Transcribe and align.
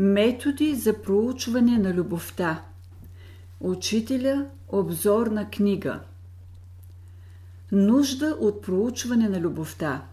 Методи 0.00 0.74
за 0.74 1.02
проучване 1.02 1.78
на 1.78 1.94
любовта. 1.94 2.64
Учителя 3.60 4.46
обзорна 4.68 5.50
книга. 5.50 6.00
Нужда 7.72 8.36
от 8.40 8.62
проучване 8.62 9.28
на 9.28 9.40
любовта. 9.40 10.04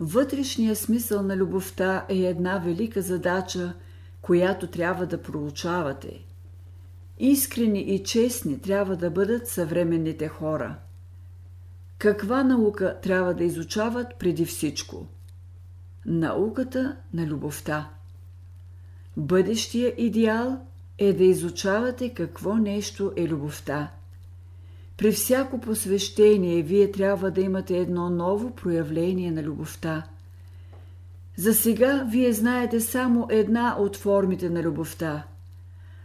Вътрешният 0.00 0.78
смисъл 0.78 1.22
на 1.22 1.36
любовта 1.36 2.06
е 2.08 2.16
една 2.16 2.58
велика 2.58 3.02
задача, 3.02 3.74
която 4.20 4.66
трябва 4.66 5.06
да 5.06 5.22
проучавате. 5.22 6.24
Искрени 7.18 7.80
и 7.80 8.04
честни 8.04 8.60
трябва 8.60 8.96
да 8.96 9.10
бъдат 9.10 9.48
съвременните 9.48 10.28
хора. 10.28 10.76
Каква 11.98 12.44
наука 12.44 12.98
трябва 13.02 13.34
да 13.34 13.44
изучават 13.44 14.06
преди 14.18 14.44
всичко? 14.44 15.06
Науката 16.06 16.96
на 17.12 17.26
любовта. 17.26 17.90
Бъдещия 19.16 19.94
идеал 19.96 20.60
е 20.98 21.12
да 21.12 21.24
изучавате 21.24 22.14
какво 22.14 22.56
нещо 22.56 23.12
е 23.16 23.28
любовта. 23.28 23.90
При 24.96 25.12
всяко 25.12 25.60
посвещение 25.60 26.62
вие 26.62 26.90
трябва 26.90 27.30
да 27.30 27.40
имате 27.40 27.78
едно 27.78 28.10
ново 28.10 28.54
проявление 28.54 29.30
на 29.30 29.42
любовта. 29.42 30.06
За 31.36 31.54
сега 31.54 32.06
вие 32.10 32.32
знаете 32.32 32.80
само 32.80 33.26
една 33.30 33.76
от 33.78 33.96
формите 33.96 34.50
на 34.50 34.62
любовта. 34.62 35.26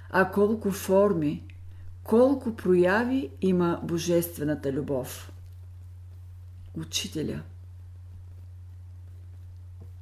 А 0.09 0.31
колко 0.31 0.71
форми, 0.71 1.43
колко 2.03 2.55
прояви 2.55 3.29
има 3.41 3.79
божествената 3.83 4.73
любов. 4.73 5.31
Учителя 6.77 7.41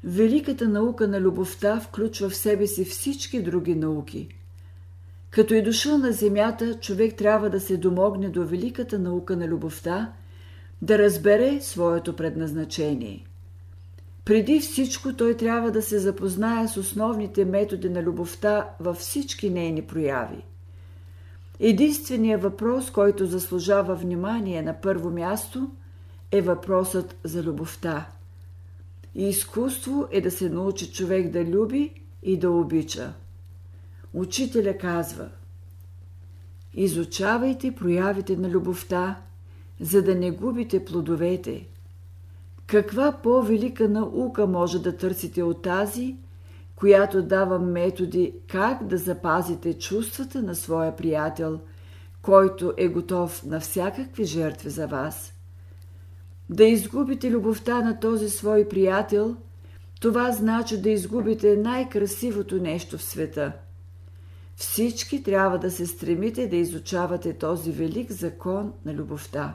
Великата 0.07 0.67
наука 0.67 1.07
на 1.07 1.21
любовта 1.21 1.79
включва 1.79 2.29
в 2.29 2.35
себе 2.35 2.67
си 2.67 2.85
всички 2.85 3.43
други 3.43 3.75
науки. 3.75 4.27
Като 5.29 5.53
е 5.53 5.61
дошъл 5.61 5.97
на 5.97 6.11
земята, 6.11 6.79
човек 6.79 7.15
трябва 7.15 7.49
да 7.49 7.59
се 7.59 7.77
домогне 7.77 8.29
до 8.29 8.45
великата 8.45 8.99
наука 8.99 9.35
на 9.35 9.47
любовта, 9.47 10.13
да 10.81 10.99
разбере 10.99 11.61
своето 11.61 12.15
предназначение. 12.15 13.25
Преди 14.25 14.59
всичко 14.59 15.13
той 15.13 15.37
трябва 15.37 15.71
да 15.71 15.81
се 15.81 15.99
запознае 15.99 16.67
с 16.67 16.77
основните 16.77 17.45
методи 17.45 17.89
на 17.89 18.03
любовта 18.03 18.69
във 18.79 18.97
всички 18.97 19.49
нейни 19.49 19.81
прояви. 19.81 20.43
Единственият 21.59 22.43
въпрос, 22.43 22.91
който 22.91 23.25
заслужава 23.25 23.95
внимание 23.95 24.61
на 24.61 24.73
първо 24.81 25.09
място, 25.09 25.69
е 26.31 26.41
въпросът 26.41 27.15
за 27.23 27.43
любовта. 27.43 28.05
И 29.15 29.29
изкуство 29.29 30.07
е 30.11 30.21
да 30.21 30.31
се 30.31 30.49
научи 30.49 30.91
човек 30.91 31.29
да 31.31 31.45
люби 31.45 31.93
и 32.23 32.39
да 32.39 32.51
обича. 32.51 33.13
Учителя 34.13 34.77
казва 34.77 35.29
Изучавайте 36.73 37.75
проявите 37.75 38.37
на 38.37 38.49
любовта, 38.49 39.21
за 39.79 40.03
да 40.03 40.15
не 40.15 40.31
губите 40.31 40.85
плодовете. 40.85 41.67
Каква 42.67 43.11
по-велика 43.23 43.89
наука 43.89 44.47
може 44.47 44.81
да 44.81 44.97
търсите 44.97 45.43
от 45.43 45.61
тази, 45.61 46.15
която 46.75 47.23
дава 47.23 47.59
методи 47.59 48.33
как 48.47 48.87
да 48.87 48.97
запазите 48.97 49.73
чувствата 49.73 50.41
на 50.41 50.55
своя 50.55 50.95
приятел, 50.95 51.59
който 52.21 52.73
е 52.77 52.87
готов 52.87 53.43
на 53.43 53.59
всякакви 53.59 54.23
жертви 54.25 54.69
за 54.69 54.87
вас– 54.87 55.31
да 56.49 56.63
изгубите 56.63 57.31
любовта 57.31 57.81
на 57.81 57.99
този 57.99 58.29
свой 58.29 58.67
приятел, 58.69 59.35
това 60.01 60.31
значи 60.31 60.81
да 60.81 60.89
изгубите 60.89 61.55
най-красивото 61.55 62.61
нещо 62.61 62.97
в 62.97 63.03
света. 63.03 63.51
Всички 64.55 65.23
трябва 65.23 65.59
да 65.59 65.71
се 65.71 65.85
стремите 65.85 66.47
да 66.47 66.55
изучавате 66.55 67.33
този 67.33 67.71
велик 67.71 68.11
закон 68.11 68.73
на 68.85 68.93
любовта. 68.93 69.53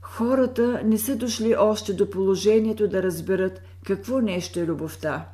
Хората 0.00 0.82
не 0.84 0.98
са 0.98 1.16
дошли 1.16 1.54
още 1.58 1.92
до 1.92 2.10
положението 2.10 2.88
да 2.88 3.02
разберат 3.02 3.62
какво 3.86 4.20
нещо 4.20 4.60
е 4.60 4.66
любовта. 4.66 5.28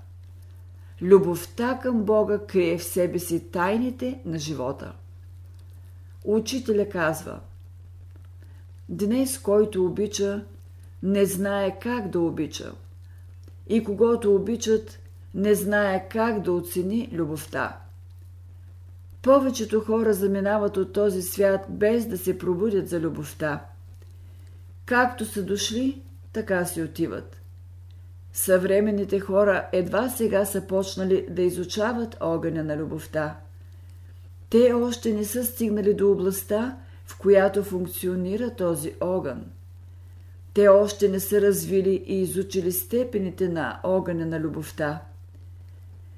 Любовта 1.02 1.78
към 1.82 2.04
Бога 2.04 2.38
крие 2.38 2.78
в 2.78 2.84
себе 2.84 3.18
си 3.18 3.50
тайните 3.50 4.20
на 4.24 4.38
живота. 4.38 4.92
Учителя 6.24 6.88
казва– 6.88 7.40
Днес, 8.88 9.38
който 9.38 9.84
обича, 9.84 10.44
не 11.02 11.26
знае 11.26 11.78
как 11.78 12.08
да 12.08 12.20
обича. 12.20 12.72
И 13.68 13.84
когато 13.84 14.34
обичат, 14.34 14.98
не 15.34 15.54
знае 15.54 16.08
как 16.08 16.40
да 16.40 16.52
оцени 16.52 17.08
любовта. 17.12 17.76
Повечето 19.22 19.80
хора 19.80 20.14
заминават 20.14 20.76
от 20.76 20.92
този 20.92 21.22
свят 21.22 21.66
без 21.68 22.06
да 22.06 22.18
се 22.18 22.38
пробудят 22.38 22.88
за 22.88 23.00
любовта. 23.00 23.64
Както 24.84 25.24
са 25.24 25.42
дошли, 25.42 26.02
така 26.32 26.64
си 26.64 26.82
отиват. 26.82 27.36
Съвременните 28.32 29.20
хора 29.20 29.68
едва 29.72 30.08
сега 30.08 30.44
са 30.44 30.60
почнали 30.60 31.26
да 31.30 31.42
изучават 31.42 32.16
огъня 32.20 32.64
на 32.64 32.76
любовта. 32.76 33.36
Те 34.50 34.72
още 34.72 35.12
не 35.12 35.24
са 35.24 35.44
стигнали 35.44 35.94
до 35.94 36.10
областта, 36.10 36.76
в 37.06 37.18
която 37.18 37.64
функционира 37.64 38.54
този 38.54 38.94
огън. 39.00 39.44
Те 40.54 40.68
още 40.68 41.08
не 41.08 41.20
са 41.20 41.40
развили 41.40 42.04
и 42.06 42.20
изучили 42.20 42.72
степените 42.72 43.48
на 43.48 43.80
огъня 43.82 44.26
на 44.26 44.40
любовта. 44.40 45.02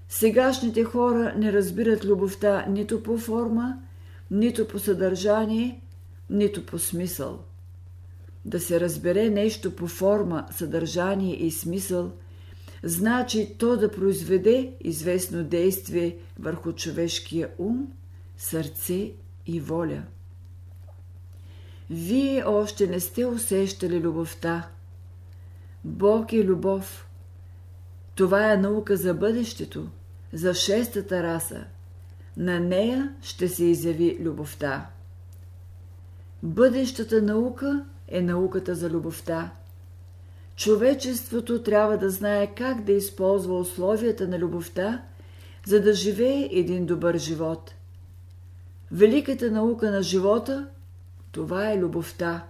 Сегашните 0.08 0.84
хора 0.84 1.34
не 1.36 1.52
разбират 1.52 2.04
любовта 2.04 2.66
нито 2.68 3.02
по 3.02 3.18
форма, 3.18 3.78
нито 4.30 4.68
по 4.68 4.78
съдържание, 4.78 5.80
нито 6.30 6.66
по 6.66 6.78
смисъл. 6.78 7.38
Да 8.44 8.60
се 8.60 8.80
разбере 8.80 9.30
нещо 9.30 9.76
по 9.76 9.86
форма, 9.86 10.46
съдържание 10.50 11.36
и 11.36 11.50
смисъл, 11.50 12.12
значи 12.82 13.56
то 13.58 13.76
да 13.76 13.90
произведе 13.90 14.72
известно 14.80 15.44
действие 15.44 16.16
върху 16.38 16.72
човешкия 16.72 17.50
ум, 17.58 17.92
сърце 18.36 19.12
и 19.46 19.60
воля. 19.60 20.02
Вие 21.90 22.44
още 22.46 22.86
не 22.86 23.00
сте 23.00 23.26
усещали 23.26 24.00
любовта. 24.00 24.68
Бог 25.84 26.32
е 26.32 26.44
любов. 26.44 27.08
Това 28.14 28.52
е 28.52 28.56
наука 28.56 28.96
за 28.96 29.14
бъдещето, 29.14 29.88
за 30.32 30.54
шестата 30.54 31.22
раса. 31.22 31.64
На 32.36 32.60
нея 32.60 33.14
ще 33.22 33.48
се 33.48 33.64
изяви 33.64 34.18
любовта. 34.20 34.86
Бъдещата 36.42 37.22
наука 37.22 37.84
е 38.08 38.20
науката 38.20 38.74
за 38.74 38.90
любовта. 38.90 39.50
Човечеството 40.56 41.62
трябва 41.62 41.98
да 41.98 42.10
знае 42.10 42.54
как 42.54 42.84
да 42.84 42.92
използва 42.92 43.58
условията 43.58 44.28
на 44.28 44.38
любовта, 44.38 45.02
за 45.66 45.82
да 45.82 45.92
живее 45.92 46.48
един 46.52 46.86
добър 46.86 47.18
живот. 47.18 47.74
Великата 48.92 49.50
наука 49.50 49.90
на 49.90 50.02
живота 50.02 50.68
това 51.32 51.70
е 51.70 51.78
любовта. 51.78 52.46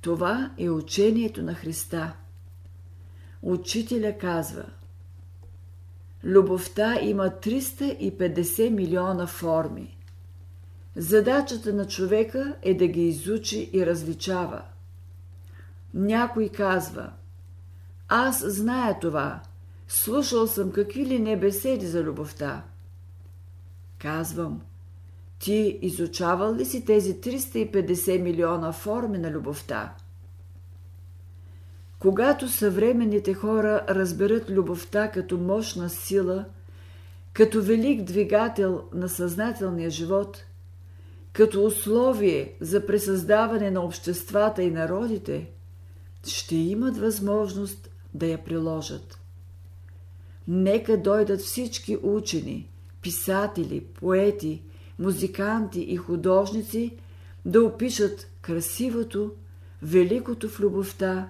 Това 0.00 0.50
е 0.58 0.70
учението 0.70 1.42
на 1.42 1.54
Христа. 1.54 2.12
Учителя 3.42 4.18
казва 4.18 4.64
Любовта 6.24 7.00
има 7.00 7.24
350 7.24 8.70
милиона 8.70 9.26
форми. 9.26 9.98
Задачата 10.96 11.72
на 11.72 11.86
човека 11.86 12.56
е 12.62 12.74
да 12.74 12.86
ги 12.86 13.08
изучи 13.08 13.70
и 13.72 13.86
различава. 13.86 14.62
Някой 15.94 16.48
казва 16.48 17.12
Аз 18.08 18.44
зная 18.46 19.00
това. 19.00 19.42
Слушал 19.88 20.46
съм 20.46 20.72
какви 20.72 21.06
ли 21.06 21.18
не 21.18 21.40
беседи 21.40 21.86
за 21.86 22.02
любовта. 22.02 22.62
Казвам– 23.98 24.62
ти 25.44 25.78
изучавал 25.82 26.54
ли 26.54 26.64
си 26.64 26.84
тези 26.84 27.20
350 27.20 28.22
милиона 28.22 28.72
форми 28.72 29.18
на 29.18 29.30
любовта? 29.30 29.94
Когато 31.98 32.48
съвременните 32.48 33.34
хора 33.34 33.86
разберат 33.88 34.50
любовта 34.50 35.10
като 35.10 35.38
мощна 35.38 35.90
сила, 35.90 36.44
като 37.32 37.62
велик 37.62 38.02
двигател 38.02 38.84
на 38.92 39.08
съзнателния 39.08 39.90
живот, 39.90 40.44
като 41.32 41.64
условие 41.64 42.54
за 42.60 42.86
пресъздаване 42.86 43.70
на 43.70 43.80
обществата 43.80 44.62
и 44.62 44.70
народите, 44.70 45.50
ще 46.26 46.56
имат 46.56 46.96
възможност 46.96 47.90
да 48.14 48.26
я 48.26 48.44
приложат. 48.44 49.18
Нека 50.48 50.96
дойдат 50.96 51.40
всички 51.40 51.98
учени, 52.02 52.70
писатели, 53.02 53.84
поети– 53.84 54.62
музиканти 54.98 55.80
и 55.80 55.96
художници 55.96 56.96
да 57.44 57.62
опишат 57.62 58.30
красивото, 58.40 59.32
великото 59.82 60.48
в 60.48 60.60
любовта, 60.60 61.28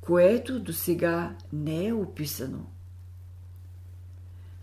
което 0.00 0.60
до 0.60 0.72
сега 0.72 1.36
не 1.52 1.86
е 1.86 1.92
описано. 1.92 2.66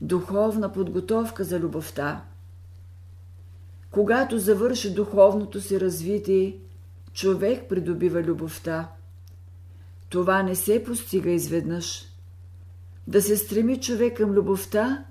духовна 0.02 0.74
подготовка 0.74 1.44
за 1.44 1.60
любовта. 1.60 2.24
Когато 3.92 4.40
завърши 4.40 4.94
духовното 4.94 5.62
си 5.62 5.80
развитие, 5.80 6.58
човек 7.14 7.70
придобива 7.70 8.24
любовта. 8.24 8.92
Това 10.10 10.44
не 10.44 10.56
се 10.56 10.84
постига 10.84 11.30
изведнъж. 11.30 12.06
Да 13.08 13.22
се 13.22 13.38
стреми 13.38 13.82
човек 13.82 14.18
към 14.18 14.32
любовта, 14.32 15.06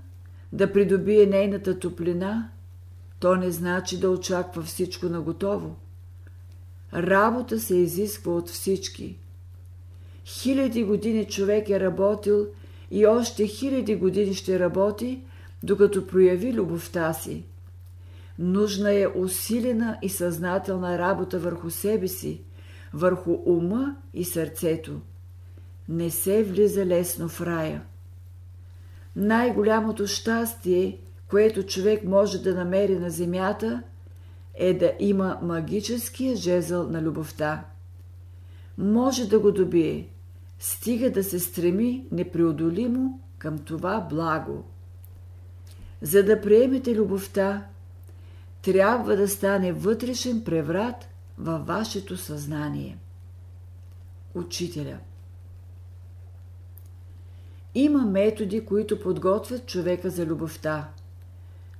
да 0.53 0.73
придобие 0.73 1.25
нейната 1.25 1.79
топлина, 1.79 2.49
то 3.19 3.35
не 3.35 3.51
значи 3.51 3.99
да 3.99 4.09
очаква 4.09 4.63
всичко 4.63 5.05
наготово. 5.05 5.75
Работа 6.93 7.59
се 7.59 7.75
изисква 7.75 8.33
от 8.33 8.49
всички. 8.49 9.17
Хиляди 10.25 10.83
години 10.83 11.25
човек 11.25 11.69
е 11.69 11.79
работил 11.79 12.47
и 12.91 13.05
още 13.05 13.47
хиляди 13.47 13.95
години 13.95 14.33
ще 14.33 14.59
работи, 14.59 15.21
докато 15.63 16.07
прояви 16.07 16.53
любовта 16.53 17.13
си. 17.13 17.43
Нужна 18.39 18.93
е 18.93 19.07
усилена 19.15 19.97
и 20.01 20.09
съзнателна 20.09 20.97
работа 20.97 21.39
върху 21.39 21.69
себе 21.69 22.07
си, 22.07 22.41
върху 22.93 23.31
ума 23.45 23.95
и 24.13 24.23
сърцето. 24.23 24.99
Не 25.89 26.09
се 26.09 26.43
влиза 26.43 26.85
лесно 26.85 27.29
в 27.29 27.41
рая. 27.41 27.81
Най-голямото 29.15 30.07
щастие, 30.07 30.97
което 31.29 31.63
човек 31.63 32.03
може 32.03 32.41
да 32.41 32.55
намери 32.55 32.99
на 32.99 33.09
земята, 33.09 33.83
е 34.55 34.73
да 34.73 34.93
има 34.99 35.39
магическия 35.41 36.35
жезъл 36.35 36.89
на 36.89 37.01
любовта. 37.01 37.65
Може 38.77 39.29
да 39.29 39.39
го 39.39 39.51
добие, 39.51 40.09
стига 40.59 41.11
да 41.11 41.23
се 41.23 41.39
стреми 41.39 42.05
непреодолимо 42.11 43.19
към 43.37 43.57
това 43.57 44.07
благо. 44.09 44.63
За 46.01 46.23
да 46.23 46.41
приемете 46.41 46.95
любовта, 46.95 47.65
трябва 48.61 49.15
да 49.15 49.27
стане 49.27 49.73
вътрешен 49.73 50.43
преврат 50.43 51.09
във 51.37 51.67
вашето 51.67 52.17
съзнание. 52.17 52.97
Учителя 54.33 54.97
Има 57.75 58.05
методи, 58.05 58.65
които 58.65 58.99
подготвят 58.99 59.65
човека 59.65 60.09
за 60.09 60.25
любовта. 60.25 60.89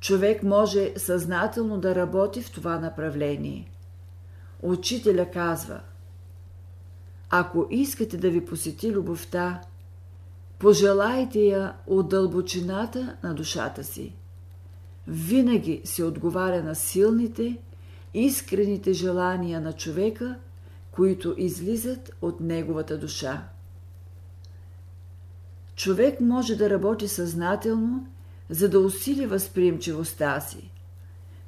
Човек 0.07 0.43
може 0.43 0.93
съзнателно 0.97 1.77
да 1.77 1.95
работи 1.95 2.41
в 2.41 2.51
това 2.51 2.79
направление. 2.79 3.71
Учителя 4.61 5.31
казва 5.31 5.79
Ако 7.29 7.67
искате 7.69 8.17
да 8.17 8.29
ви 8.29 8.45
посети 8.45 8.91
любовта, 8.91 9.61
пожелайте 10.59 11.39
я 11.39 11.73
от 11.87 12.09
дълбочината 12.09 13.15
на 13.23 13.33
душата 13.33 13.83
си– 13.83 14.13
винаги 15.07 15.81
се 15.83 16.03
отговаря 16.03 16.63
на 16.63 16.75
силните, 16.75 17.57
искрените 18.13 18.93
желания 18.93 19.61
на 19.61 19.73
човека, 19.73 20.35
които 20.91 21.35
излизат 21.37 22.11
от 22.21 22.39
неговата 22.39 22.97
душа. 22.97 23.47
Човек 25.75 26.21
може 26.21 26.55
да 26.55 26.69
работи 26.69 27.07
съзнателно, 27.07 28.07
за 28.49 28.69
да 28.69 28.79
усили 28.79 29.25
възприемчивостта 29.25 30.39
си. 30.41 30.71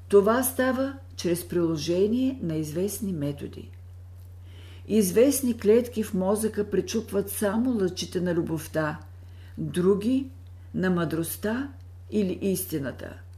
Това 0.07 0.43
става 0.43 0.93
чрез 1.15 1.47
приложение 1.47 2.39
на 2.41 2.55
известни 2.55 3.13
методи. 3.13 3.71
Известни 4.87 5.57
клетки 5.57 6.03
в 6.03 6.13
мозъка 6.13 6.69
пречупват 6.69 7.29
само 7.29 7.81
лъчите 7.81 8.21
на 8.21 8.35
любовта, 8.35 8.99
други– 9.57 10.29
на 10.73 10.89
мъдростта 10.89 11.71
или 12.11 12.39
истината– 12.41 13.13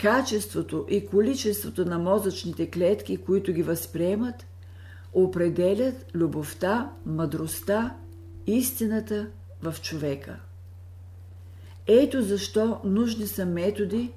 Качеството 0.00 0.86
и 0.88 1.06
количеството 1.06 1.84
на 1.84 1.98
мозъчните 1.98 2.70
клетки, 2.70 3.16
които 3.16 3.52
ги 3.52 3.62
възприемат, 3.62 4.46
определят 5.12 6.06
любовта, 6.14 6.90
мъдростта, 7.06 7.96
истината 8.46 9.26
в 9.62 9.74
човека. 9.82 10.36
Ето 11.86 12.22
защо 12.22 12.80
нужни 12.84 13.26
са 13.26 13.46
методи, 13.46 14.12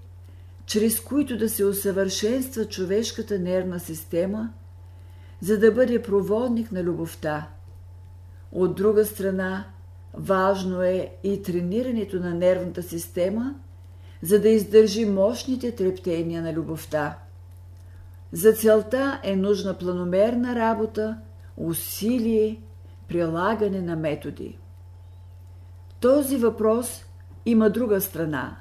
чрез 0.65 0.99
които 0.99 1.37
да 1.37 1.49
се 1.49 1.65
усъвършенства 1.65 2.65
човешката 2.65 3.39
нервна 3.39 3.79
система, 3.79 4.53
за 5.41 5.59
да 5.59 5.71
бъде 5.71 6.01
проводник 6.01 6.71
на 6.71 6.83
любовта. 6.83 7.49
От 8.51 8.75
друга 8.75 9.05
страна, 9.05 9.65
важно 10.13 10.81
е 10.81 11.11
и 11.23 11.41
тренирането 11.41 12.19
на 12.19 12.33
нервната 12.33 12.83
система– 12.83 13.55
за 14.21 14.41
да 14.41 14.49
издържи 14.49 15.05
мощните 15.05 15.71
трептения 15.71 16.41
на 16.41 16.53
любовта. 16.53 17.17
За 18.31 18.53
целта 18.53 19.19
е 19.23 19.35
нужна 19.35 19.77
планомерна 19.77 20.55
работа, 20.55 21.17
усилие, 21.57 22.61
прилагане 23.07 23.81
на 23.81 23.95
методи. 23.95 24.57
Този 25.99 26.37
въпрос 26.37 27.03
има 27.49 27.69
друга 27.69 28.01
страна. 28.01 28.57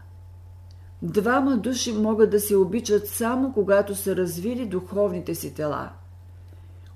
Двама 1.03 1.57
души 1.57 1.93
могат 1.93 2.31
да 2.31 2.41
се 2.41 2.57
обичат 2.57 3.09
само 3.09 3.53
когато 3.53 3.95
са 3.95 4.17
развили 4.17 4.67
духовните 4.67 5.35
си 5.35 5.55
тела. 5.55 5.91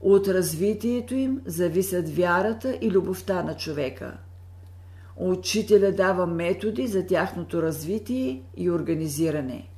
От 0.00 0.28
развитието 0.28 1.14
им 1.14 1.40
зависят 1.46 2.08
вярата 2.08 2.78
и 2.80 2.90
любовта 2.90 3.42
на 3.42 3.56
човека– 3.56 4.18
Учителя 5.22 5.92
дава 5.92 6.26
методи 6.26 6.86
за 6.86 7.06
тяхното 7.06 7.62
развитие 7.62 8.42
и 8.56 8.70
организиране. 8.70 9.68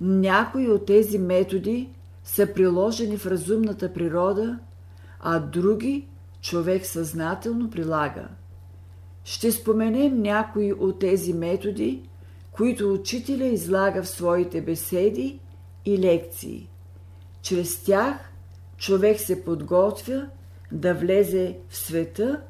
Някои 0.00 0.68
от 0.68 0.86
тези 0.86 1.18
методи 1.18 1.90
са 2.22 2.52
приложени 2.54 3.16
в 3.16 3.26
разумната 3.26 3.92
природа, 3.92 4.58
а 5.20 5.38
други 5.38 6.08
човек 6.40 6.86
съзнателно 6.86 7.70
прилага. 7.70 8.28
Ще 9.24 9.52
споменем 9.52 10.22
някои 10.22 10.72
от 10.72 10.98
тези 10.98 11.32
методи, 11.32 12.08
които 12.52 12.92
учителя 12.92 13.44
излага 13.44 14.02
в 14.02 14.08
своите 14.08 14.60
беседи 14.60 15.40
и 15.84 15.98
лекции. 15.98 16.68
Чрез 17.42 17.82
тях 17.82 18.32
човек 18.76 19.20
се 19.20 19.44
подготвя 19.44 20.28
да 20.72 20.94
влезе 20.94 21.58
в 21.68 21.76
света 21.76 22.40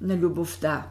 на 0.00 0.16
любовта. 0.16 0.90